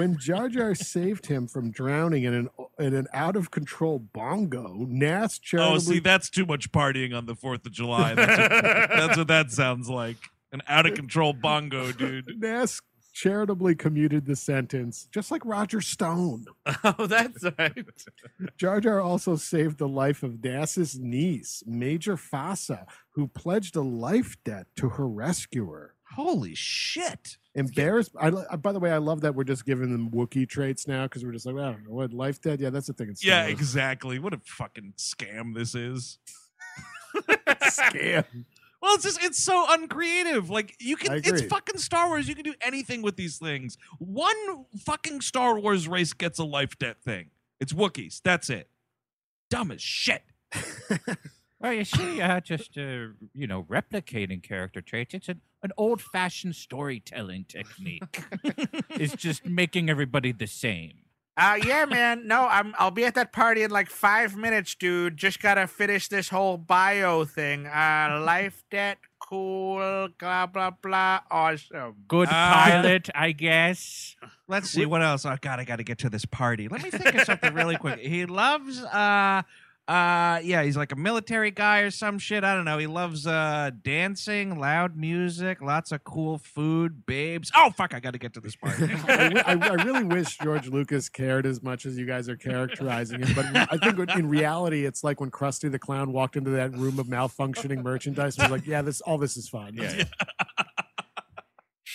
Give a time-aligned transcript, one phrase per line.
[0.00, 2.48] when Jar Jar saved him from drowning in an
[2.78, 7.14] in an out of control bongo, Nass oh, charitably Oh, see, that's too much partying
[7.14, 8.14] on the Fourth of July.
[8.14, 8.50] That's what,
[8.88, 10.16] that's what that sounds like.
[10.52, 12.24] An out of control bongo, dude.
[12.40, 12.80] Nass
[13.20, 16.46] charitably commuted the sentence, just like Roger Stone.
[16.82, 17.84] Oh, that's right.
[18.56, 24.36] Jar Jar also saved the life of Nass's niece, Major Fassa, who pledged a life
[24.44, 25.94] debt to her rescuer.
[26.14, 27.36] Holy shit!
[27.54, 28.12] Embarrassed.
[28.18, 31.04] I, uh, by the way, I love that we're just giving them Wookiee traits now
[31.04, 32.60] because we're just like, well, I don't know what life debt?
[32.60, 33.14] Yeah, that's the thing.
[33.20, 34.18] Yeah, exactly.
[34.18, 36.18] What a fucking scam this is.
[37.62, 38.24] Scam.
[38.80, 40.48] Well, it's just it's so uncreative.
[40.50, 42.28] Like you can it's fucking Star Wars.
[42.28, 43.76] You can do anything with these things.
[43.98, 47.30] One fucking Star Wars race gets a life debt thing.
[47.60, 48.22] It's Wookiees.
[48.22, 48.70] That's it.
[49.50, 50.22] Dumb as shit.
[51.60, 55.12] Well, you see, uh, just uh, you know, replicating character traits.
[55.12, 58.24] It's an, an old-fashioned storytelling technique.
[58.90, 60.94] it's just making everybody the same.
[61.36, 62.26] Uh, yeah, man.
[62.26, 62.74] No, I'm.
[62.78, 65.16] I'll be at that party in like five minutes, dude.
[65.16, 67.66] Just gotta finish this whole bio thing.
[67.66, 71.94] Uh, life debt, cool, blah blah blah, awesome.
[72.08, 72.64] Good Ah.
[72.68, 74.16] pilot, I guess.
[74.48, 75.24] Let's see what else.
[75.24, 76.68] Oh God, I got to get to this party.
[76.68, 78.00] Let me think of something really quick.
[78.00, 79.42] He loves, uh,
[79.90, 82.44] uh, yeah, he's like a military guy or some shit.
[82.44, 82.78] I don't know.
[82.78, 87.50] He loves uh dancing, loud music, lots of cool food, babes.
[87.56, 88.76] Oh fuck, I got to get to this part.
[88.80, 93.20] I, I- I really wish George Lucas cared as much as you guys are characterizing
[93.22, 93.34] him.
[93.34, 96.98] But I think in reality, it's like when Krusty the Clown walked into that room
[97.00, 100.04] of malfunctioning merchandise and was like, "Yeah, this all this is fine." Yeah.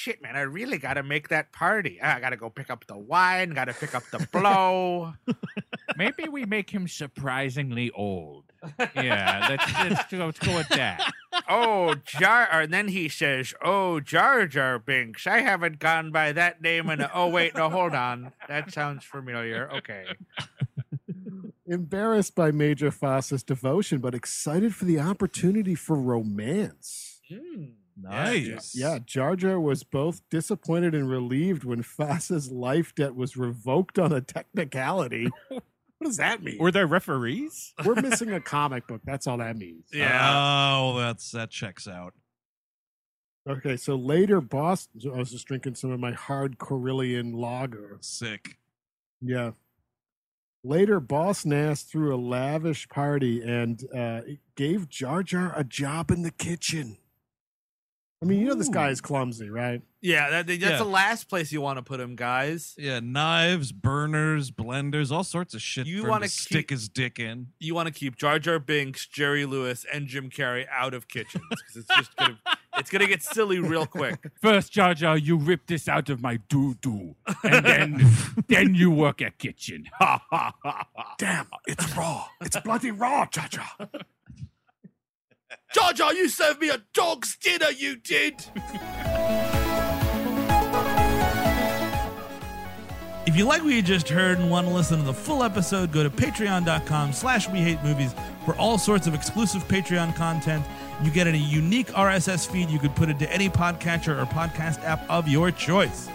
[0.00, 2.00] Shit, man, I really gotta make that party.
[2.00, 3.50] I gotta go pick up the wine.
[3.50, 5.12] Gotta pick up the blow.
[5.98, 8.44] Maybe we make him surprisingly old.
[8.94, 11.12] Yeah, let's, let's, go, let's go with that.
[11.50, 12.48] oh, Jar.
[12.50, 15.26] And then he says, "Oh, Jar Jar Binks.
[15.26, 17.10] I haven't gone by that name in a.
[17.12, 18.32] Oh, wait, no, hold on.
[18.48, 19.70] That sounds familiar.
[19.70, 20.06] Okay.
[21.66, 27.20] Embarrassed by Major Fassa's devotion, but excited for the opportunity for romance.
[27.28, 27.64] Hmm.
[28.02, 28.74] Nice.
[28.74, 34.12] Yeah, Jar Jar was both disappointed and relieved when Fassa's life debt was revoked on
[34.12, 35.28] a technicality.
[35.48, 35.62] what
[36.02, 36.58] does that mean?
[36.58, 37.74] Were there referees?
[37.84, 39.02] We're missing a comic book.
[39.04, 39.84] That's all that means.
[39.92, 40.78] Yeah.
[40.80, 42.14] Oh, that's that checks out.
[43.48, 44.88] Okay, so later, Boss.
[45.04, 47.98] I was just drinking some of my hard Corellian lager.
[48.00, 48.58] Sick.
[49.20, 49.52] Yeah.
[50.62, 54.20] Later, Boss Nass threw a lavish party and uh,
[54.56, 56.98] gave Jar Jar a job in the kitchen.
[58.22, 59.80] I mean, you know this guy is clumsy, right?
[60.02, 60.76] Yeah, that, that's Yeah.
[60.76, 62.74] the last place you want to put him, guys.
[62.76, 65.86] Yeah, knives, burners, blenders, all sorts of shit.
[65.86, 67.46] You for him wanna to stick keep- his dick in.
[67.58, 71.44] You want to keep Jar Jar Binks, Jerry Lewis, and Jim Carrey out of kitchens
[71.48, 72.38] because it's just gonna
[72.76, 74.18] it's gonna get silly real quick.
[74.42, 78.10] First, Jar Jar, you rip this out of my doo doo, and then
[78.48, 79.88] then you work at kitchen.
[79.98, 81.14] Ha ha ha ha.
[81.18, 82.26] Damn, it's raw.
[82.42, 83.88] It's bloody raw, Jar Jar.
[85.72, 87.70] Jar Jar, you served me a dog's dinner.
[87.70, 88.44] You did.
[93.26, 95.92] If you like what you just heard and want to listen to the full episode,
[95.92, 98.12] go to patreon.com slash we hate movies
[98.44, 100.64] for all sorts of exclusive Patreon content.
[101.04, 105.08] You get a unique RSS feed you could put into any podcatcher or podcast app
[105.08, 106.08] of your choice.